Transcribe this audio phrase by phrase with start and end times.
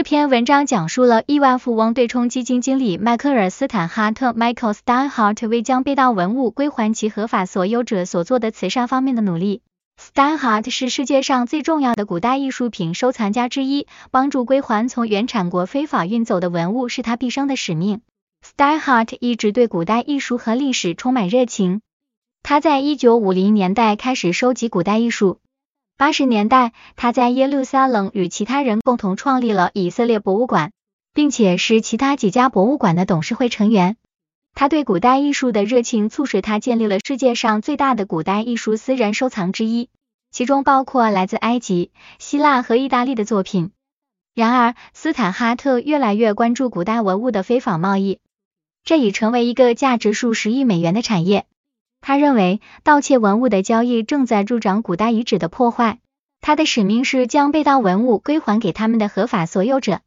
[0.00, 9.60] 这篇文章讲述了亿万富翁对冲基金经理迈克尔·斯坦哈特 （Michael Steinhardt） 为将被盗文物归还其合法所有者所做的慈善方面的努力。
[10.00, 18.00] Steinhardt 是世界上最重要的古代艺术品收藏家之一，帮助归还从原产国非法运走的文物是他毕生的使命。
[18.42, 21.82] Steinhardt 一直对古代艺术和历史充满热情。
[22.42, 25.40] 他在一九五零年代开始收集古代艺术。
[26.00, 30.72] 八十年代，他在耶路撒冷与其他人共同创立了以色列博物馆，
[31.12, 33.98] 并且是其他几家博物馆的董事会成员。
[34.54, 39.90] 他对古代艺术的热情促使他建立了世界上最大的古代艺术私人收藏之一，
[40.30, 43.70] 其中包括来自埃及、希腊和意大利的作品。
[44.34, 48.20] 然而，斯坦哈特越来越关注古代文物的非法贸易，
[48.84, 51.44] 这已成为一个价值数十亿美元的产业。
[52.00, 55.98] 他认为盗窃文物的交易正在助长古代遗址的破坏。
[56.40, 60.00] 他的使命是将被盗文物归还给他们的合法所有者。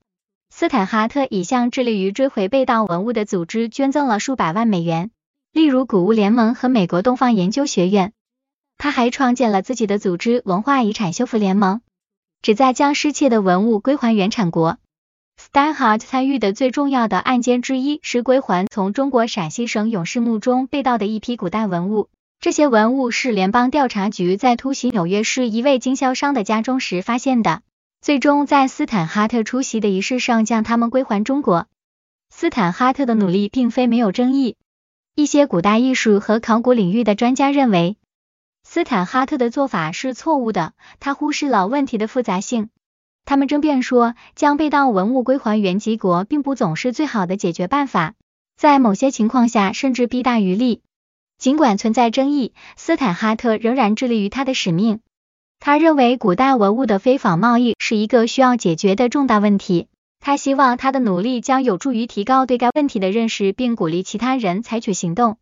[0.49, 5.11] 斯坦哈特已向致力于追回被盗文物的组织捐赠了数百万美元，
[5.51, 8.13] 例如古物联盟和美国东方研究学院。
[8.77, 11.81] 他还创建了自己的组织——文化遗产修复联盟，
[12.41, 14.77] 旨在将失窃的文物归还原产国。
[15.43, 22.07] Steinhardt 参与的最重要的案件之一是归还从中国陕西省勇士墓中被盗的一批古代文物。
[22.39, 27.61] 这些文物是联邦调查局在突袭纽约市一位经销商的家中时发现的，
[28.01, 31.67] 最终在斯坦哈特出席的仪式上将他们归还中国。
[32.29, 34.55] 斯坦哈特的努力并非没有争议，
[35.13, 37.97] 一些古代艺术和考古领域的专家认为，
[38.63, 42.69] 斯坦哈特的做法是错误的，他忽视了问题的复杂性。
[43.25, 48.13] 他们争辩说，将被盗文物归还原籍国并不总是最好的解决办法，
[48.57, 50.81] 在某些情况下甚至弊大于利。
[51.37, 54.99] 尽管存在争议，斯坦哈特仍然致力于他的使命。
[55.59, 59.87] 他认为古代文物的非法贸易是一个需要解决的重大问题。
[60.19, 65.37] 他希望他的努力将有助于提高对该问题的认识，并鼓励其他人采取行动。